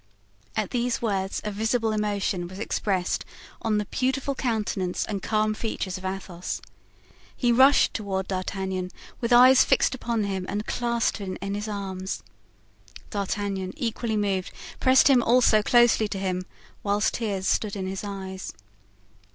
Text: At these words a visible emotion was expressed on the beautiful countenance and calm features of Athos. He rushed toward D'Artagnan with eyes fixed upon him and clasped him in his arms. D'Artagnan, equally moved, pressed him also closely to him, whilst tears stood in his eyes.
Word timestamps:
At 0.55 0.71
these 0.71 0.99
words 0.99 1.41
a 1.43 1.51
visible 1.51 1.91
emotion 1.91 2.47
was 2.47 2.57
expressed 2.57 3.23
on 3.61 3.77
the 3.77 3.85
beautiful 3.85 4.33
countenance 4.33 5.05
and 5.05 5.21
calm 5.21 5.53
features 5.53 5.95
of 5.99 6.05
Athos. 6.05 6.59
He 7.37 7.51
rushed 7.51 7.93
toward 7.93 8.27
D'Artagnan 8.27 8.89
with 9.19 9.31
eyes 9.31 9.63
fixed 9.63 9.93
upon 9.93 10.23
him 10.23 10.47
and 10.49 10.65
clasped 10.65 11.17
him 11.17 11.37
in 11.39 11.53
his 11.53 11.67
arms. 11.67 12.23
D'Artagnan, 13.11 13.73
equally 13.77 14.17
moved, 14.17 14.51
pressed 14.79 15.07
him 15.07 15.21
also 15.21 15.61
closely 15.61 16.07
to 16.07 16.17
him, 16.17 16.47
whilst 16.81 17.13
tears 17.13 17.47
stood 17.47 17.75
in 17.75 17.85
his 17.85 18.03
eyes. 18.03 18.53